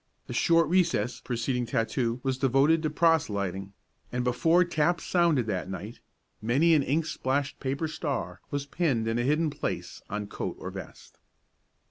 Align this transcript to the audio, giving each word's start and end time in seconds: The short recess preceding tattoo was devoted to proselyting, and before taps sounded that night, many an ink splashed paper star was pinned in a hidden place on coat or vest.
The 0.25 0.33
short 0.33 0.67
recess 0.67 1.19
preceding 1.19 1.67
tattoo 1.67 2.21
was 2.23 2.39
devoted 2.39 2.81
to 2.81 2.89
proselyting, 2.89 3.73
and 4.11 4.23
before 4.23 4.63
taps 4.63 5.03
sounded 5.05 5.45
that 5.45 5.69
night, 5.69 5.99
many 6.41 6.73
an 6.73 6.81
ink 6.81 7.05
splashed 7.05 7.59
paper 7.59 7.87
star 7.87 8.41
was 8.49 8.65
pinned 8.65 9.07
in 9.07 9.19
a 9.19 9.23
hidden 9.23 9.51
place 9.51 10.01
on 10.09 10.25
coat 10.25 10.55
or 10.57 10.71
vest. 10.71 11.19